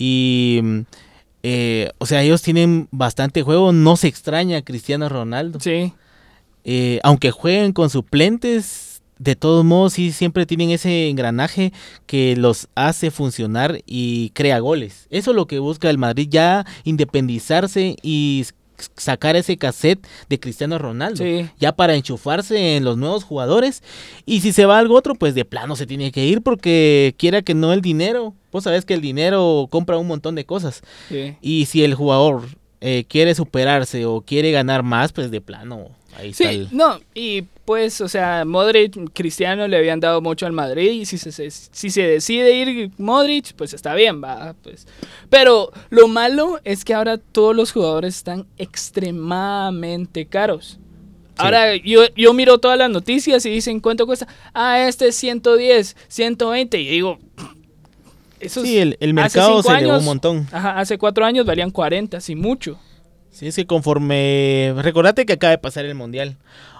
Y, 0.00 0.62
eh, 1.42 1.90
o 1.98 2.06
sea, 2.06 2.22
ellos 2.22 2.40
tienen 2.40 2.88
bastante 2.90 3.42
juego, 3.42 3.70
no 3.70 3.96
se 3.98 4.08
extraña 4.08 4.56
a 4.56 4.62
Cristiano 4.62 5.10
Ronaldo. 5.10 5.60
Sí. 5.60 5.92
Eh, 6.64 7.00
aunque 7.02 7.30
jueguen 7.30 7.74
con 7.74 7.90
suplentes, 7.90 9.02
de 9.18 9.36
todos 9.36 9.62
modos 9.62 9.92
sí 9.92 10.12
siempre 10.12 10.46
tienen 10.46 10.70
ese 10.70 11.10
engranaje 11.10 11.74
que 12.06 12.34
los 12.34 12.68
hace 12.74 13.10
funcionar 13.10 13.82
y 13.84 14.30
crea 14.30 14.58
goles. 14.60 15.06
Eso 15.10 15.32
es 15.32 15.36
lo 15.36 15.46
que 15.46 15.58
busca 15.58 15.90
el 15.90 15.98
Madrid, 15.98 16.28
ya 16.30 16.64
independizarse 16.84 17.96
y 18.02 18.46
sacar 18.96 19.36
ese 19.36 19.56
cassette 19.56 20.06
de 20.28 20.40
Cristiano 20.40 20.78
Ronaldo. 20.78 21.24
Sí. 21.24 21.48
Ya 21.58 21.72
para 21.72 21.94
enchufarse 21.94 22.76
en 22.76 22.84
los 22.84 22.96
nuevos 22.96 23.24
jugadores. 23.24 23.82
Y 24.26 24.40
si 24.40 24.52
se 24.52 24.66
va 24.66 24.78
algo 24.78 24.96
otro, 24.96 25.14
pues 25.14 25.34
de 25.34 25.44
plano 25.44 25.76
se 25.76 25.86
tiene 25.86 26.12
que 26.12 26.26
ir 26.26 26.42
porque 26.42 27.14
quiera 27.18 27.42
que 27.42 27.54
no 27.54 27.72
el 27.72 27.80
dinero. 27.80 28.34
Vos 28.52 28.64
sabés 28.64 28.84
que 28.84 28.94
el 28.94 29.00
dinero 29.00 29.68
compra 29.70 29.98
un 29.98 30.06
montón 30.06 30.34
de 30.34 30.44
cosas. 30.44 30.82
Sí. 31.08 31.36
Y 31.40 31.66
si 31.66 31.84
el 31.84 31.94
jugador 31.94 32.42
eh, 32.80 33.04
quiere 33.08 33.34
superarse 33.34 34.04
o 34.06 34.20
quiere 34.22 34.50
ganar 34.52 34.82
más, 34.82 35.12
pues 35.12 35.30
de 35.30 35.40
plano, 35.40 35.88
ahí 36.16 36.30
está. 36.30 36.50
El- 36.50 36.68
no, 36.72 36.98
y 37.14 37.42
pues, 37.64 38.00
o 38.00 38.08
sea, 38.08 38.44
Modric, 38.44 38.96
Cristiano 39.12 39.68
le 39.68 39.76
habían 39.76 40.00
dado 40.00 40.20
mucho 40.20 40.44
al 40.46 40.52
Madrid 40.52 40.90
y 40.90 41.04
si 41.06 41.18
se, 41.18 41.30
se- 41.30 41.50
si 41.50 41.90
se 41.90 42.02
decide 42.02 42.52
ir 42.54 42.90
Modric, 42.98 43.52
pues 43.54 43.74
está 43.74 43.94
bien, 43.94 44.22
va, 44.22 44.54
pues. 44.62 44.86
Pero 45.28 45.70
lo 45.90 46.08
malo 46.08 46.58
es 46.64 46.84
que 46.84 46.94
ahora 46.94 47.18
todos 47.18 47.54
los 47.54 47.70
jugadores 47.70 48.16
están 48.16 48.46
extremadamente 48.58 50.26
caros. 50.26 50.78
Ahora 51.36 51.74
yo, 51.76 52.02
yo 52.16 52.34
miro 52.34 52.58
todas 52.58 52.76
las 52.76 52.90
noticias 52.90 53.46
y 53.46 53.50
dicen 53.50 53.80
cuánto 53.80 54.04
cuesta. 54.04 54.28
Ah, 54.52 54.86
este 54.86 55.08
es 55.08 55.16
110, 55.16 55.96
120 56.08 56.78
y 56.80 56.88
digo... 56.88 57.18
Esos 58.40 58.64
Sí, 58.64 58.78
el, 58.78 58.96
el 59.00 59.14
mercado 59.14 59.62
se 59.62 59.68
elevó 59.70 59.92
años- 59.92 59.98
un 60.00 60.04
montón. 60.06 60.46
Ajá, 60.52 60.78
hace 60.78 60.98
cuatro 60.98 61.24
años 61.24 61.46
valían 61.46 61.70
40, 61.70 62.20
sin 62.20 62.40
mucho. 62.40 62.78
Sí, 63.30 63.46
es 63.46 63.56
que 63.56 63.66
conforme... 63.66 64.74
Recordate 64.78 65.24
que 65.26 65.34
acaba 65.34 65.52
de 65.52 65.58
pasar 65.58 65.84
el 65.84 65.94
Mundial. 65.94 66.36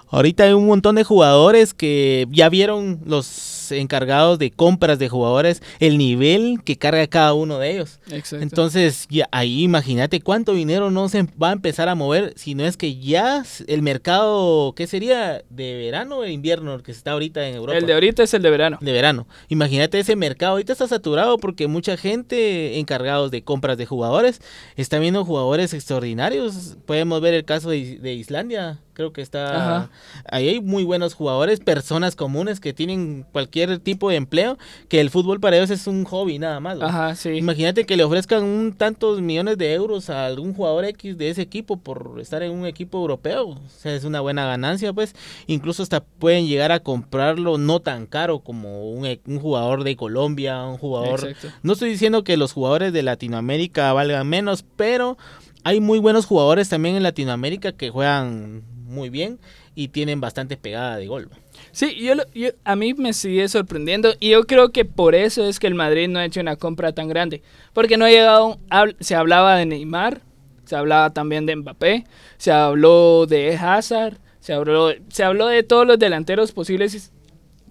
Ahorita 0.09 0.43
hay 0.43 0.53
un 0.53 0.67
montón 0.67 0.95
de 0.95 1.03
jugadores 1.05 1.73
que 1.73 2.27
ya 2.31 2.49
vieron 2.49 2.99
los 3.05 3.25
encargados 3.71 4.39
de 4.39 4.49
compras 4.51 4.97
de 4.97 5.09
jugadores, 5.09 5.61
el 5.79 5.97
nivel 5.97 6.61
que 6.63 6.77
carga 6.77 7.05
cada 7.07 7.33
uno 7.33 7.59
de 7.59 7.71
ellos. 7.71 7.99
Exacto. 8.09 8.41
Entonces, 8.43 9.07
ya 9.09 9.27
ahí 9.31 9.63
imagínate 9.63 10.21
cuánto 10.21 10.53
dinero 10.53 10.89
no 10.89 11.09
se 11.09 11.23
va 11.41 11.49
a 11.49 11.53
empezar 11.53 11.89
a 11.89 11.95
mover, 11.95 12.33
si 12.37 12.55
no 12.55 12.65
es 12.65 12.77
que 12.77 12.95
ya 12.95 13.43
el 13.67 13.81
mercado, 13.81 14.73
¿qué 14.75 14.87
sería? 14.87 15.43
¿De 15.49 15.75
verano 15.75 16.17
o 16.19 16.21
de 16.21 16.31
invierno? 16.31 16.73
El 16.73 16.83
que 16.83 16.91
está 16.91 17.11
ahorita 17.11 17.45
en 17.47 17.55
Europa. 17.55 17.77
el 17.77 17.85
de 17.85 17.93
ahorita 17.93 18.23
es 18.23 18.33
el 18.33 18.41
de 18.41 18.49
verano. 18.49 18.77
de 18.79 18.91
verano. 18.91 19.27
Imagínate 19.49 19.99
ese 19.99 20.15
mercado, 20.15 20.53
ahorita 20.53 20.73
está 20.73 20.87
saturado 20.87 21.37
porque 21.37 21.67
mucha 21.67 21.97
gente 21.97 22.79
encargados 22.79 23.31
de 23.31 23.43
compras 23.43 23.77
de 23.77 23.85
jugadores 23.85 24.41
está 24.77 24.99
viendo 24.99 25.25
jugadores 25.25 25.73
extraordinarios. 25.73 26.77
Podemos 26.85 27.19
ver 27.21 27.33
el 27.33 27.43
caso 27.45 27.69
de, 27.69 27.77
Is- 27.77 28.01
de 28.01 28.13
Islandia, 28.13 28.79
creo 28.93 29.11
que 29.13 29.21
está 29.21 29.55
Ajá. 29.55 29.89
ahí 30.29 30.47
hay 30.49 30.61
muy 30.61 30.83
buenos 30.83 31.13
jugadores, 31.15 31.59
personas 31.59 32.15
comunes 32.15 32.59
que 32.59 32.73
tienen 32.73 33.25
cualquier 33.51 33.79
tipo 33.79 34.09
de 34.09 34.15
empleo, 34.15 34.57
que 34.87 35.01
el 35.01 35.09
fútbol 35.09 35.39
para 35.41 35.57
ellos 35.57 35.69
es 35.69 35.85
un 35.85 36.05
hobby 36.05 36.39
nada 36.39 36.59
más. 36.61 36.81
Ajá, 36.81 37.15
sí. 37.15 37.31
Imagínate 37.31 37.85
que 37.85 37.97
le 37.97 38.03
ofrezcan 38.05 38.43
un 38.43 38.71
tantos 38.73 39.19
millones 39.21 39.57
de 39.57 39.73
euros 39.73 40.09
a 40.09 40.25
algún 40.25 40.53
jugador 40.53 40.85
X 40.85 41.17
de 41.17 41.29
ese 41.29 41.41
equipo 41.41 41.77
por 41.77 42.17
estar 42.21 42.41
en 42.43 42.51
un 42.51 42.65
equipo 42.65 42.99
europeo. 42.99 43.49
O 43.49 43.59
sea, 43.67 43.93
es 43.93 44.05
una 44.05 44.21
buena 44.21 44.45
ganancia, 44.45 44.93
pues. 44.93 45.13
Incluso 45.47 45.83
hasta 45.83 46.01
pueden 46.01 46.47
llegar 46.47 46.71
a 46.71 46.79
comprarlo 46.79 47.57
no 47.57 47.81
tan 47.81 48.05
caro 48.05 48.39
como 48.39 48.89
un, 48.89 49.05
e- 49.05 49.19
un 49.27 49.39
jugador 49.39 49.83
de 49.83 49.95
Colombia, 49.97 50.63
un 50.63 50.77
jugador... 50.77 51.19
Exacto. 51.19 51.49
No 51.61 51.73
estoy 51.73 51.89
diciendo 51.89 52.23
que 52.23 52.37
los 52.37 52.53
jugadores 52.53 52.93
de 52.93 53.03
Latinoamérica 53.03 53.91
valgan 53.91 54.27
menos, 54.29 54.63
pero 54.77 55.17
hay 55.63 55.81
muy 55.81 55.99
buenos 55.99 56.25
jugadores 56.25 56.69
también 56.69 56.95
en 56.95 57.03
Latinoamérica 57.03 57.73
que 57.73 57.89
juegan 57.89 58.63
muy 58.85 59.09
bien 59.09 59.39
y 59.75 59.89
tienen 59.89 60.21
bastante 60.21 60.55
pegada 60.57 60.95
de 60.95 61.07
gol. 61.07 61.29
Sí, 61.71 61.95
yo, 62.01 62.13
yo- 62.33 62.49
a 62.65 62.75
mí 62.75 62.93
me 62.93 63.13
sigue 63.13 63.47
sorprendiendo 63.47 64.13
y 64.19 64.31
yo 64.31 64.43
creo 64.45 64.71
que 64.71 64.83
por 64.85 65.15
eso 65.15 65.45
es 65.45 65.59
que 65.59 65.67
el 65.67 65.75
Madrid 65.75 66.09
no 66.09 66.19
ha 66.19 66.25
hecho 66.25 66.41
una 66.41 66.57
compra 66.57 66.91
tan 66.91 67.07
grande. 67.07 67.41
Porque 67.73 67.97
no 67.97 68.05
ha 68.05 68.09
llegado, 68.09 68.59
se 68.99 69.15
hablaba 69.15 69.55
de 69.55 69.65
Neymar, 69.65 70.21
se 70.65 70.75
hablaba 70.75 71.11
también 71.11 71.45
de 71.45 71.55
Mbappé, 71.55 72.05
se 72.37 72.51
habló 72.51 73.25
de 73.25 73.55
Hazard, 73.57 74.17
se 74.41 74.53
habló, 74.53 74.89
se 75.09 75.23
habló 75.23 75.47
de 75.47 75.63
todos 75.63 75.87
los 75.87 75.97
delanteros 75.97 76.51
posibles 76.51 77.11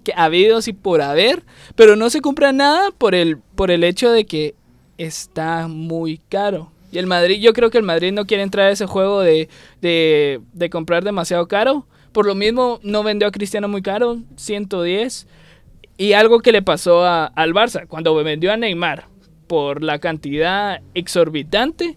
que 0.05 0.13
habidos 0.17 0.67
y 0.69 0.73
por 0.73 1.03
haber, 1.03 1.45
pero 1.75 1.95
no 1.97 2.09
se 2.09 2.23
compra 2.23 2.53
nada 2.53 2.91
por 2.93 3.15
el, 3.15 3.39
por 3.39 3.71
el 3.71 3.85
hecho 3.85 4.11
de 4.11 4.25
que 4.25 4.55
está 4.99 5.69
muy 5.69 6.19
caro. 6.31 6.73
Y 6.93 6.99
el 6.99 7.07
Madrid, 7.07 7.41
yo 7.41 7.53
creo 7.53 7.71
que 7.71 7.79
el 7.79 7.85
Madrid 7.85 8.13
no 8.13 8.27
quiere 8.27 8.43
entrar 8.43 8.67
a 8.69 8.71
ese 8.73 8.87
juego 8.87 9.21
de, 9.21 9.49
de, 9.81 10.41
de 10.55 10.71
comprar 10.71 11.05
demasiado 11.05 11.47
caro. 11.49 11.87
Por 12.13 12.27
lo 12.27 12.35
mismo, 12.35 12.81
no 12.83 13.03
vendió 13.03 13.29
a 13.29 13.31
Cristiano 13.31 13.69
muy 13.69 13.83
caro, 13.83 14.19
110. 14.37 15.27
Y 15.97 16.13
algo 16.15 16.41
que 16.41 16.53
le 16.53 16.63
pasó 16.63 17.05
a- 17.05 17.27
al 17.27 17.53
Barça, 17.55 17.87
cuando 17.87 18.15
vendió 18.23 18.53
a 18.53 18.57
Neymar 18.57 19.07
por 19.47 19.83
la 19.83 19.99
cantidad 19.99 20.81
exorbitante, 20.95 21.97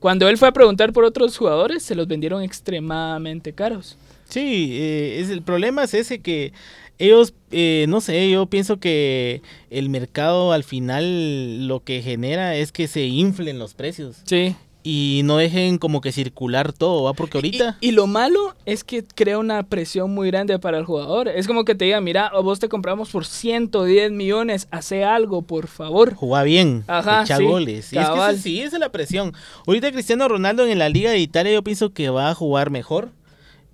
cuando 0.00 0.28
él 0.28 0.38
fue 0.38 0.48
a 0.48 0.52
preguntar 0.52 0.92
por 0.92 1.04
otros 1.04 1.36
jugadores, 1.36 1.82
se 1.82 1.94
los 1.94 2.06
vendieron 2.06 2.42
extremadamente 2.42 3.52
caros. 3.52 3.96
Sí, 4.28 4.70
eh, 4.72 5.18
es, 5.20 5.30
el 5.30 5.42
problema 5.42 5.84
es 5.84 5.94
ese 5.94 6.20
que 6.20 6.52
ellos, 6.98 7.34
eh, 7.50 7.86
no 7.88 8.00
sé, 8.00 8.30
yo 8.30 8.46
pienso 8.46 8.78
que 8.78 9.42
el 9.70 9.88
mercado 9.88 10.52
al 10.52 10.64
final 10.64 11.66
lo 11.68 11.80
que 11.80 12.02
genera 12.02 12.56
es 12.56 12.72
que 12.72 12.88
se 12.88 13.04
inflen 13.06 13.58
los 13.58 13.74
precios 13.74 14.22
Sí. 14.24 14.56
Y 14.88 15.22
no 15.24 15.36
dejen 15.38 15.78
como 15.78 16.00
que 16.00 16.12
circular 16.12 16.72
todo, 16.72 17.02
¿va? 17.02 17.12
Porque 17.12 17.38
ahorita... 17.38 17.76
Y, 17.80 17.88
y 17.88 17.90
lo 17.90 18.06
malo 18.06 18.54
es 18.66 18.84
que 18.84 19.02
crea 19.02 19.36
una 19.36 19.64
presión 19.64 20.14
muy 20.14 20.30
grande 20.30 20.60
para 20.60 20.78
el 20.78 20.84
jugador. 20.84 21.26
Es 21.26 21.48
como 21.48 21.64
que 21.64 21.74
te 21.74 21.86
diga, 21.86 22.00
mira, 22.00 22.28
a 22.28 22.38
vos 22.38 22.60
te 22.60 22.68
compramos 22.68 23.10
por 23.10 23.26
110 23.26 24.12
millones, 24.12 24.68
hace 24.70 25.02
algo, 25.02 25.42
por 25.42 25.66
favor. 25.66 26.14
Juega 26.14 26.44
bien, 26.44 26.84
Ajá, 26.86 27.24
echa 27.24 27.38
sí, 27.38 27.44
goles. 27.44 27.92
Y 27.92 27.98
es 27.98 28.04
que 28.04 28.12
cabal. 28.12 28.34
eso 28.36 28.44
sí, 28.44 28.60
esa 28.60 28.76
es 28.76 28.80
la 28.80 28.92
presión. 28.92 29.32
Ahorita 29.66 29.90
Cristiano 29.90 30.28
Ronaldo 30.28 30.64
en 30.64 30.78
la 30.78 30.88
Liga 30.88 31.10
de 31.10 31.18
Italia 31.18 31.52
yo 31.52 31.64
pienso 31.64 31.92
que 31.92 32.08
va 32.08 32.30
a 32.30 32.34
jugar 32.36 32.70
mejor. 32.70 33.10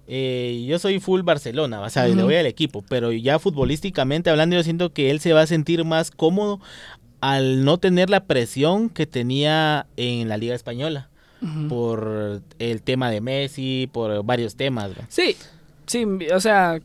Eh, 0.09 0.65
yo 0.67 0.79
soy 0.79 0.99
full 0.99 1.21
Barcelona, 1.23 1.83
o 1.83 1.91
sea, 1.91 2.09
le 2.09 2.23
voy 2.23 2.37
al 2.37 2.47
equipo, 2.47 2.83
pero 2.89 3.13
ya 3.13 3.39
futbolísticamente 3.39 4.31
hablando 4.31 4.57
yo 4.57 4.63
siento 4.63 4.93
que 4.93 5.11
él 5.11 5.21
se 5.21 5.33
va 5.33 5.43
a 5.43 5.47
sentir 5.47 5.85
más 5.85 6.11
cómodo 6.11 6.59
al 7.23 7.65
no 7.65 7.79
tener 7.79 8.11
la 8.11 8.25
presión 8.25 8.91
que 8.91 9.07
tenía 9.07 9.87
en 9.97 10.29
la 10.29 10.37
Liga 10.37 10.55
Española 10.55 11.09
por 11.69 12.41
el 12.59 12.83
tema 12.83 13.11
de 13.11 13.21
Messi, 13.21 13.89
por 13.93 14.23
varios 14.25 14.57
temas. 14.57 14.91
Sí, 15.09 15.37
sí, 15.87 16.05
o 16.35 16.41
sea, 16.41 16.81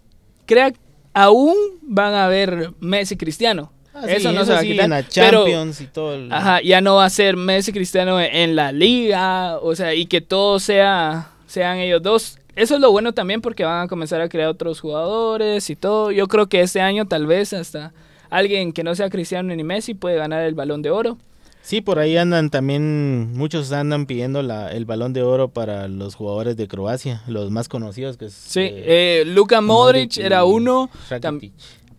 crea, 0.45 0.71
aún 1.13 1.55
van 1.81 2.13
a 2.13 2.27
ver 2.27 2.71
Messi 2.79 3.17
Cristiano. 3.17 3.71
Ah, 3.93 4.03
sí, 4.05 4.13
eso 4.13 4.31
no 4.31 4.45
se 4.45 4.53
va 4.53 4.59
a 4.59 4.61
sí, 4.61 4.69
quitar. 4.69 4.85
en 4.85 4.89
la 4.91 5.03
pero, 5.15 5.39
Champions 5.45 5.81
y 5.81 5.87
todo. 5.87 6.13
el- 6.13 6.31
ajá, 6.31 6.61
ya 6.61 6.81
no 6.81 6.95
va 6.95 7.05
a 7.05 7.09
ser 7.09 7.35
Messi 7.35 7.71
Cristiano 7.73 8.19
en 8.21 8.55
la 8.55 8.71
liga, 8.71 9.57
o 9.57 9.75
sea, 9.75 9.95
y 9.95 10.05
que 10.05 10.21
todo 10.21 10.59
sea, 10.59 11.29
sean 11.47 11.77
ellos 11.79 12.01
dos. 12.03 12.37
Eso 12.55 12.75
es 12.75 12.81
lo 12.81 12.91
bueno 12.91 13.13
también 13.13 13.41
porque 13.41 13.63
van 13.63 13.85
a 13.85 13.87
comenzar 13.87 14.21
a 14.21 14.29
crear 14.29 14.49
otros 14.49 14.79
jugadores 14.81 15.69
y 15.71 15.75
todo. 15.75 16.11
Yo 16.11 16.27
creo 16.27 16.47
que 16.47 16.61
este 16.61 16.79
año 16.81 17.05
tal 17.07 17.25
vez 17.27 17.53
hasta 17.53 17.91
alguien 18.29 18.73
que 18.73 18.83
no 18.83 18.95
sea 18.95 19.09
Cristiano 19.09 19.55
ni 19.55 19.63
Messi 19.63 19.93
puede 19.93 20.15
ganar 20.17 20.43
el 20.43 20.55
balón 20.55 20.81
de 20.81 20.91
oro. 20.91 21.17
Sí, 21.61 21.81
por 21.81 21.99
ahí 21.99 22.15
andan 22.15 22.49
también, 22.49 23.33
muchos 23.33 23.73
andan 23.73 24.05
pidiendo 24.05 24.41
la, 24.41 24.71
el 24.71 24.85
balón 24.85 25.11
de 25.11 25.21
oro 25.23 25.49
para 25.49 25.89
los 25.89 26.15
jugadores 26.15 26.55
de 26.55 26.67
Croacia, 26.67 27.23
los 27.27 27.51
más 27.51 27.67
conocidos 27.67 28.15
que 28.15 28.25
es 28.27 28.33
Sí, 28.33 28.61
eh, 28.61 29.21
eh, 29.21 29.23
Luka 29.25 29.59
Modric 29.59 30.17
era 30.17 30.45
uno. 30.45 30.89
Rakitic. 31.09 31.51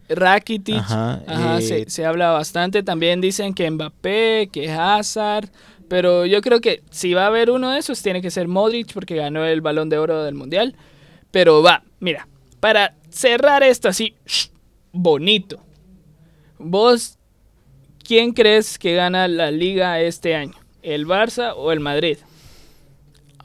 Rakitic, 0.09 0.77
Ajá, 0.77 1.23
ajá, 1.27 1.59
eh, 1.59 1.63
se, 1.63 1.91
se 1.91 2.07
habla 2.07 2.31
bastante. 2.31 2.83
También 2.83 3.21
dicen 3.21 3.53
que 3.53 3.71
Mbappé, 3.71 4.49
que 4.51 4.71
Hazard. 4.71 5.51
Pero 5.89 6.25
yo 6.25 6.41
creo 6.41 6.63
que 6.63 6.83
si 6.91 7.13
va 7.13 7.25
a 7.25 7.27
haber 7.27 7.51
uno 7.51 7.71
de 7.71 7.79
esos, 7.79 8.01
tiene 8.03 8.23
que 8.23 8.31
ser 8.31 8.49
Modric 8.49 8.93
porque 8.95 9.17
ganó 9.17 9.45
el 9.45 9.61
balón 9.61 9.91
de 9.91 9.99
oro 9.99 10.23
del 10.23 10.35
mundial. 10.35 10.77
Pero 11.31 11.63
va, 11.63 11.83
mira, 12.01 12.27
para 12.61 12.95
cerrar 13.11 13.63
esto 13.63 13.89
así, 13.89 14.15
bonito. 14.93 15.61
Vos, 16.59 17.19
¿quién 18.07 18.33
crees 18.33 18.79
que 18.79 18.95
gana 18.95 19.29
la 19.29 19.51
liga 19.51 20.01
este 20.01 20.35
año? 20.35 20.55
¿El 20.83 21.07
Barça 21.07 21.53
o 21.57 21.73
el 21.73 21.81
Madrid? 21.81 22.19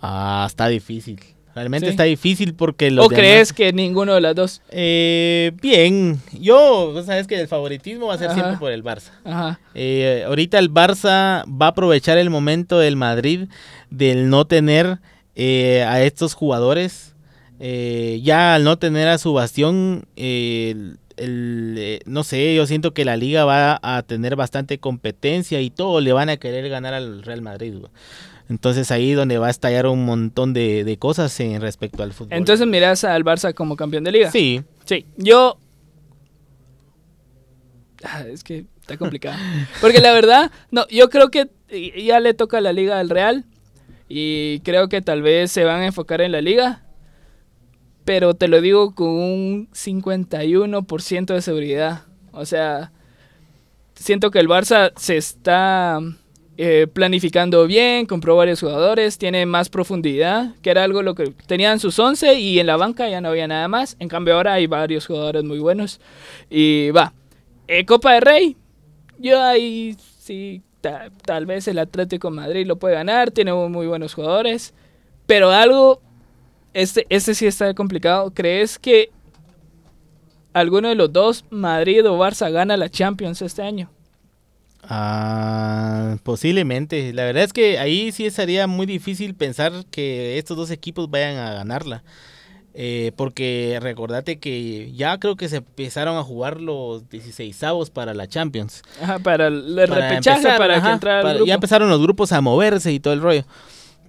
Ah, 0.02 0.46
está 0.48 0.68
difícil. 0.68 1.20
Realmente 1.56 1.86
Sí. 1.86 1.92
está 1.92 2.04
difícil 2.04 2.56
porque 2.56 2.90
los 2.90 3.06
¿O 3.06 3.10
demás- 3.10 3.20
crees 3.20 3.54
que 3.54 3.72
ninguno 3.74 4.16
de 4.16 4.22
las 4.22 4.34
dos? 4.36 4.62
Eh, 4.72 5.52
bien, 5.62 6.20
yo, 6.40 7.00
sabes 7.06 7.28
que 7.28 7.40
el 7.40 7.48
favoritismo 7.48 8.08
va 8.08 8.16
a 8.16 8.18
ser 8.18 8.28
Ajá. 8.30 8.34
siempre 8.36 8.58
por 8.58 8.72
el 8.72 8.84
Barça. 8.84 9.12
Ajá. 9.24 9.60
Eh, 9.76 10.24
ahorita 10.26 10.58
el 10.58 10.72
Barça 10.74 11.44
va 11.48 11.68
a 11.68 11.70
aprovechar 11.70 12.18
el 12.18 12.32
momento 12.32 12.80
del 12.80 12.96
Madrid 12.96 13.50
del 13.92 14.30
no 14.30 14.46
tener 14.48 14.98
eh, 15.36 15.84
a 15.88 16.02
estos 16.04 16.34
jugadores. 16.34 17.16
Eh, 17.60 18.20
ya 18.24 18.56
al 18.56 18.64
no 18.64 18.78
tener 18.80 19.08
a 19.08 19.18
su 19.20 19.32
bastión, 19.34 20.06
eh, 20.16 20.96
el- 21.18 21.76
eh, 21.78 22.00
no 22.06 22.24
sé, 22.24 22.56
yo 22.56 22.66
siento 22.66 22.94
que 22.94 23.06
la 23.06 23.18
liga 23.18 23.46
va 23.46 23.80
a 23.82 24.02
tener 24.04 24.36
bastante 24.36 24.78
competencia 24.80 25.62
y 25.62 25.70
todo 25.70 26.02
le 26.02 26.14
van 26.14 26.30
a 26.30 26.38
querer 26.38 26.70
ganar 26.70 26.94
al 26.94 27.24
Real 27.24 27.42
Madrid. 27.42 27.76
güey. 27.80 27.92
Entonces 28.50 28.92
ahí 28.92 29.14
donde 29.14 29.38
va 29.38 29.48
a 29.48 29.50
estallar 29.50 29.88
un 29.88 30.06
montón 30.06 30.54
de, 30.54 30.84
de 30.84 30.98
cosas 30.98 31.40
en 31.40 31.62
respecto 31.62 32.04
al 32.04 32.12
fútbol. 32.14 32.34
Entonces 32.38 32.68
miras 32.68 33.04
al 33.04 33.24
Barça 33.24 33.54
como 33.54 33.76
campeón 33.76 34.04
de 34.04 34.12
liga. 34.12 34.32
sí, 34.32 34.62
Sí, 34.86 35.06
yo. 35.18 35.58
Ah, 38.04 38.24
Es 38.28 38.44
que 38.44 38.66
está 38.82 38.98
complicado. 38.98 39.38
Porque 39.82 40.00
la 40.02 40.12
verdad, 40.12 40.52
no, 40.72 40.86
yo 40.90 41.10
creo 41.10 41.30
que 41.30 41.50
eh, 41.70 42.04
ya 42.04 42.20
le 42.20 42.34
toca 42.34 42.58
a 42.58 42.62
la 42.62 42.74
liga 42.74 43.00
al 43.00 43.10
Real. 43.10 43.46
Y 44.10 44.60
creo 44.60 44.90
que 44.90 45.02
tal 45.02 45.22
vez 45.22 45.52
se 45.52 45.64
van 45.64 45.82
a 45.82 45.86
enfocar 45.86 46.22
en 46.22 46.34
la 46.34 46.42
liga. 46.42 46.83
Pero 48.06 48.34
te 48.34 48.48
lo 48.48 48.62
digo 48.62 48.94
con 48.94 49.08
un 49.08 49.70
51% 49.72 51.34
de 51.34 51.42
seguridad. 51.42 52.04
O 52.32 52.46
sea, 52.46 52.92
siento 53.96 54.32
que 54.32 54.40
el 54.40 54.50
Barça 54.50 54.92
se 54.98 55.18
está 55.18 56.00
eh, 56.58 56.88
planificando 56.92 57.66
bien, 57.66 58.06
compró 58.06 58.36
varios 58.36 58.60
jugadores, 58.60 59.18
tiene 59.18 59.46
más 59.46 59.70
profundidad, 59.70 60.56
que 60.62 60.70
era 60.70 60.84
algo 60.84 61.02
lo 61.02 61.16
que 61.16 61.32
tenían 61.48 61.80
sus 61.80 61.98
11 61.98 62.36
y 62.36 62.60
en 62.60 62.68
la 62.68 62.78
banca 62.78 63.10
ya 63.10 63.22
no 63.22 63.30
había 63.30 63.48
nada 63.48 63.68
más. 63.68 63.96
En 64.00 64.08
cambio 64.08 64.36
ahora 64.36 64.54
hay 64.54 64.68
varios 64.68 65.08
jugadores 65.08 65.44
muy 65.44 65.60
buenos. 65.60 66.00
Y 66.50 66.92
va, 66.92 67.14
eh, 67.68 67.86
Copa 67.86 68.14
de 68.14 68.20
Rey, 68.20 68.58
yo 69.18 69.42
ahí 69.42 69.96
sí, 70.20 70.62
tal 70.82 71.46
vez 71.46 71.68
el 71.68 71.80
Atlético 71.80 72.30
Madrid 72.30 72.68
lo 72.68 72.76
puede 72.78 72.96
ganar, 72.96 73.32
tiene 73.32 73.54
muy 73.54 73.88
buenos 73.88 74.14
jugadores, 74.14 74.74
pero 75.26 75.50
algo, 75.52 76.02
este, 76.74 77.06
este 77.10 77.36
sí 77.36 77.46
está 77.46 77.74
complicado. 77.74 78.32
¿Crees 78.34 78.80
que 78.80 79.12
alguno 80.54 80.90
de 80.90 80.96
los 80.96 81.12
dos, 81.12 81.46
Madrid 81.50 82.08
o 82.08 82.18
Barça, 82.18 82.52
gana 82.52 82.78
la 82.78 82.90
Champions 82.90 83.42
este 83.42 83.62
año? 83.62 83.90
Ah, 84.84 86.18
posiblemente. 86.24 87.14
La 87.14 87.24
verdad 87.24 87.44
es 87.44 87.54
que 87.54 87.80
ahí 87.80 88.12
sí 88.12 88.30
sería 88.32 88.68
muy 88.68 88.86
difícil 88.86 89.34
pensar 89.36 89.72
que 89.90 90.38
estos 90.38 90.58
dos 90.58 90.72
equipos 90.72 91.10
vayan 91.10 91.38
a 91.38 91.54
ganarla. 91.54 92.04
Eh, 92.76 93.12
porque 93.16 93.78
recordate 93.82 94.40
que 94.40 94.92
ya 94.94 95.20
creo 95.20 95.36
que 95.36 95.48
se 95.48 95.58
empezaron 95.58 96.18
a 96.18 96.24
jugar 96.24 96.60
los 96.60 97.08
16 97.08 97.62
avos 97.64 97.92
para 97.92 98.16
la 98.16 98.28
Champions. 98.28 98.82
Ajá, 99.02 99.20
para 99.20 99.48
el 99.48 99.76
repechaje, 99.88 100.58
para 100.58 100.82
que 100.82 100.90
entrara 100.90 101.38
Ya 101.46 101.54
empezaron 101.54 101.90
los 101.90 102.02
grupos 102.02 102.32
a 102.32 102.42
moverse 102.42 102.92
y 102.92 103.00
todo 103.00 103.14
el 103.14 103.22
rollo. 103.22 103.46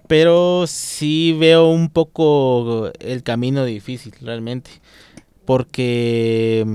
Pero 0.07 0.65
sí 0.67 1.35
veo 1.39 1.67
un 1.67 1.89
poco 1.89 2.91
el 2.99 3.23
camino 3.23 3.65
difícil, 3.65 4.13
realmente. 4.21 4.69
Porque 5.45 6.65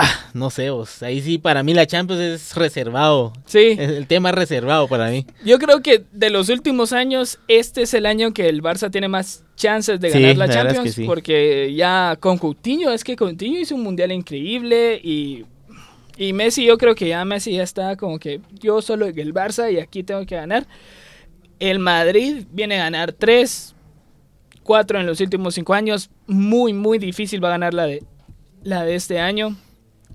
Ah, 0.00 0.30
no 0.32 0.48
sé, 0.50 0.70
ahí 1.00 1.20
sí, 1.20 1.38
para 1.38 1.64
mí 1.64 1.74
la 1.74 1.84
Champions 1.84 2.22
es 2.22 2.54
reservado. 2.54 3.32
Sí. 3.46 3.74
el 3.76 4.06
tema 4.06 4.28
es 4.28 4.36
reservado 4.36 4.86
para 4.86 5.10
mí. 5.10 5.26
Yo 5.44 5.58
creo 5.58 5.82
que 5.82 6.04
de 6.12 6.30
los 6.30 6.50
últimos 6.50 6.92
años, 6.92 7.40
este 7.48 7.82
es 7.82 7.94
el 7.94 8.06
año 8.06 8.32
que 8.32 8.48
el 8.48 8.62
Barça 8.62 8.92
tiene 8.92 9.08
más 9.08 9.42
chances 9.56 9.98
de 9.98 10.10
ganar 10.10 10.36
la, 10.36 10.48
Champions. 10.48 11.00
Porque 11.04 11.74
ya 11.74 12.16
con 12.20 12.38
Coutinho, 12.38 12.92
es 12.92 13.02
que 13.02 13.16
Coutinho 13.16 13.58
hizo 13.58 13.74
un 13.74 13.82
mundial 13.82 14.12
increíble 14.12 15.00
y, 15.02 15.44
y 16.16 16.32
Messi, 16.32 16.64
yo 16.64 16.78
creo 16.78 16.94
que 16.94 17.08
ya 17.08 17.24
Messi 17.24 17.54
ya 17.54 17.64
está 17.64 17.96
como 17.96 18.20
que 18.20 18.40
yo 18.60 18.80
solo 18.80 19.06
el 19.06 19.34
Barça 19.34 19.72
y 19.72 19.80
aquí 19.80 20.04
tengo 20.04 20.24
que 20.26 20.36
ganar. 20.36 20.64
El 21.60 21.78
Madrid 21.78 22.44
viene 22.52 22.80
a 22.80 22.84
ganar 22.84 23.12
tres, 23.12 23.74
cuatro 24.62 25.00
en 25.00 25.06
los 25.06 25.20
últimos 25.20 25.54
cinco 25.54 25.74
años. 25.74 26.10
Muy, 26.26 26.72
muy 26.72 26.98
difícil 26.98 27.42
va 27.42 27.48
a 27.48 27.52
ganar 27.52 27.74
la 27.74 27.86
de, 27.86 28.04
la 28.62 28.84
de 28.84 28.94
este 28.94 29.18
año. 29.20 29.56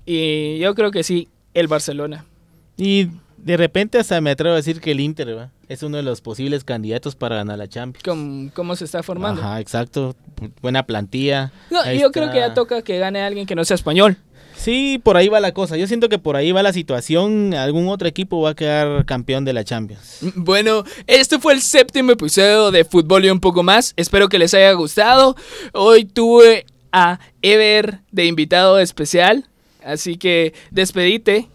Y 0.06 0.58
yo 0.58 0.74
creo 0.74 0.90
que 0.90 1.02
sí, 1.02 1.28
el 1.54 1.68
Barcelona. 1.68 2.24
Y 2.76 3.08
de 3.36 3.56
repente 3.56 3.98
hasta 3.98 4.20
me 4.20 4.30
atrevo 4.30 4.54
a 4.54 4.56
decir 4.56 4.80
que 4.80 4.92
el 4.92 5.00
Inter 5.00 5.50
es 5.68 5.82
uno 5.82 5.98
de 5.98 6.02
los 6.02 6.20
posibles 6.20 6.64
candidatos 6.64 7.14
para 7.14 7.36
ganar 7.36 7.58
la 7.58 7.68
Champions. 7.68 8.50
¿Cómo, 8.54 8.76
se 8.76 8.84
está 8.84 9.02
formando? 9.02 9.42
Ajá, 9.42 9.60
exacto. 9.60 10.16
Buena 10.62 10.86
plantilla. 10.86 11.52
yo 11.98 12.10
creo 12.10 12.30
que 12.30 12.38
ya 12.38 12.54
toca 12.54 12.82
que 12.82 12.98
gane 12.98 13.22
alguien 13.22 13.46
que 13.46 13.54
no 13.54 13.64
sea 13.64 13.74
español. 13.74 14.16
Sí, 14.64 14.98
por 15.02 15.18
ahí 15.18 15.28
va 15.28 15.40
la 15.40 15.52
cosa. 15.52 15.76
Yo 15.76 15.86
siento 15.86 16.08
que 16.08 16.18
por 16.18 16.36
ahí 16.36 16.50
va 16.50 16.62
la 16.62 16.72
situación. 16.72 17.52
Algún 17.52 17.86
otro 17.88 18.08
equipo 18.08 18.40
va 18.40 18.50
a 18.50 18.54
quedar 18.54 19.04
campeón 19.04 19.44
de 19.44 19.52
la 19.52 19.62
Champions. 19.62 20.20
Bueno, 20.36 20.84
este 21.06 21.38
fue 21.38 21.52
el 21.52 21.60
séptimo 21.60 22.12
episodio 22.12 22.70
de 22.70 22.86
Fútbol 22.86 23.26
y 23.26 23.30
un 23.30 23.40
poco 23.40 23.62
más. 23.62 23.92
Espero 23.96 24.30
que 24.30 24.38
les 24.38 24.54
haya 24.54 24.72
gustado. 24.72 25.36
Hoy 25.74 26.06
tuve 26.06 26.64
a 26.92 27.20
Ever 27.42 28.00
de 28.10 28.24
invitado 28.24 28.78
especial. 28.78 29.44
Así 29.84 30.16
que 30.16 30.54
despedite. 30.70 31.46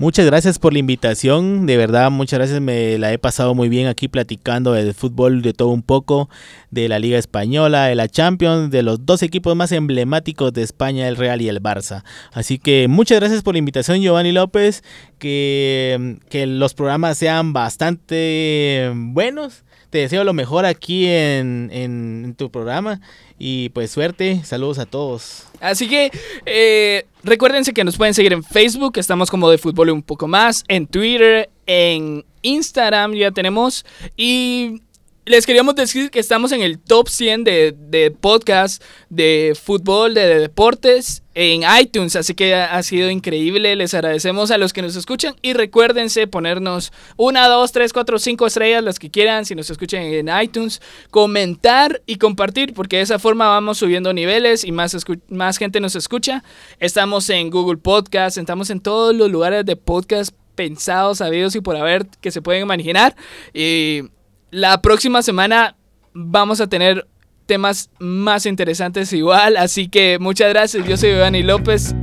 Muchas 0.00 0.24
gracias 0.24 0.58
por 0.58 0.72
la 0.72 0.78
invitación, 0.78 1.66
de 1.66 1.76
verdad 1.76 2.10
muchas 2.10 2.38
gracias, 2.38 2.58
me 2.62 2.96
la 2.96 3.12
he 3.12 3.18
pasado 3.18 3.54
muy 3.54 3.68
bien 3.68 3.86
aquí 3.86 4.08
platicando 4.08 4.72
del 4.72 4.94
fútbol 4.94 5.42
de 5.42 5.52
todo 5.52 5.68
un 5.68 5.82
poco, 5.82 6.30
de 6.70 6.88
la 6.88 6.98
Liga 6.98 7.18
Española, 7.18 7.84
de 7.84 7.94
la 7.94 8.08
Champions, 8.08 8.70
de 8.70 8.82
los 8.82 9.04
dos 9.04 9.22
equipos 9.22 9.54
más 9.56 9.72
emblemáticos 9.72 10.54
de 10.54 10.62
España, 10.62 11.06
el 11.06 11.16
Real 11.16 11.42
y 11.42 11.50
el 11.50 11.62
Barça. 11.62 12.02
Así 12.32 12.58
que 12.58 12.88
muchas 12.88 13.20
gracias 13.20 13.42
por 13.42 13.52
la 13.52 13.58
invitación 13.58 14.00
Giovanni 14.00 14.32
López, 14.32 14.82
que, 15.20 16.16
que 16.28 16.46
los 16.46 16.74
programas 16.74 17.16
sean 17.16 17.52
bastante 17.52 18.90
buenos, 18.92 19.62
te 19.90 19.98
deseo 19.98 20.24
lo 20.24 20.32
mejor 20.32 20.64
aquí 20.66 21.06
en, 21.06 21.70
en 21.72 22.34
tu 22.36 22.50
programa 22.50 23.00
y 23.38 23.70
pues 23.70 23.90
suerte, 23.90 24.42
saludos 24.44 24.78
a 24.78 24.86
todos. 24.86 25.44
Así 25.60 25.88
que 25.88 26.10
eh, 26.44 27.06
recuérdense 27.22 27.72
que 27.72 27.84
nos 27.84 27.96
pueden 27.96 28.14
seguir 28.14 28.32
en 28.32 28.42
Facebook, 28.44 28.98
estamos 28.98 29.30
como 29.30 29.48
de 29.48 29.58
fútbol 29.58 29.90
un 29.90 30.02
poco 30.02 30.28
más, 30.28 30.64
en 30.68 30.86
Twitter, 30.86 31.48
en 31.66 32.24
Instagram 32.42 33.14
ya 33.14 33.30
tenemos. 33.30 33.86
Y 34.16 34.82
les 35.30 35.46
queríamos 35.46 35.76
decir 35.76 36.10
que 36.10 36.18
estamos 36.18 36.50
en 36.50 36.60
el 36.60 36.80
top 36.80 37.08
100 37.08 37.44
de, 37.44 37.72
de 37.78 38.10
podcast 38.10 38.82
de 39.10 39.56
fútbol, 39.60 40.12
de, 40.12 40.40
deportes 40.40 41.22
en 41.34 41.62
iTunes, 41.80 42.16
así 42.16 42.34
que 42.34 42.56
ha, 42.56 42.82
sido 42.82 43.08
increíble. 43.10 43.76
Les 43.76 43.94
agradecemos 43.94 44.50
a 44.50 44.58
los 44.58 44.72
que 44.72 44.82
nos 44.82 44.96
escuchan 44.96 45.36
y 45.40 45.52
recuérdense 45.52 46.26
ponernos 46.26 46.92
una, 47.16 47.46
dos, 47.46 47.70
tres, 47.70 47.92
cuatro, 47.92 48.18
cinco 48.18 48.48
estrellas, 48.48 48.82
las 48.82 48.98
que 48.98 49.08
quieran, 49.08 49.46
si 49.46 49.54
nos 49.54 49.70
escuchan 49.70 50.02
en 50.02 50.28
iTunes, 50.42 50.82
comentar 51.12 52.02
y 52.06 52.16
compartir, 52.16 52.74
porque 52.74 52.96
de 52.96 53.02
esa 53.02 53.20
forma 53.20 53.46
vamos 53.46 53.78
subiendo 53.78 54.12
niveles 54.12 54.64
y 54.64 54.72
más, 54.72 54.96
más 55.28 55.58
gente 55.58 55.78
nos 55.78 55.94
escucha. 55.94 56.42
Estamos 56.80 57.30
en 57.30 57.50
Google 57.50 57.78
Podcast, 57.78 58.36
estamos 58.36 58.68
en 58.70 58.80
todos 58.80 59.14
los 59.14 59.30
lugares 59.30 59.64
de 59.64 59.76
podcast 59.76 60.34
pensados, 60.56 61.18
sabidos 61.18 61.54
y 61.54 61.60
por 61.60 61.76
haber 61.76 62.06
que 62.20 62.32
se 62.32 62.42
pueden 62.42 62.62
imaginar. 62.62 63.14
Y 63.54 64.02
la 64.50 64.80
próxima 64.82 65.22
semana 65.22 65.76
vamos 66.12 66.60
a 66.60 66.66
tener 66.66 67.06
temas 67.46 67.90
más 67.98 68.46
interesantes 68.46 69.12
igual. 69.12 69.56
Así 69.56 69.88
que 69.88 70.18
muchas 70.20 70.50
gracias. 70.50 70.86
Yo 70.86 70.96
soy 70.96 71.10
Giovanni 71.10 71.42
López. 71.42 71.94